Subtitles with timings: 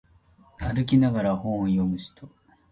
[0.57, 2.27] 歩きながら本を読む人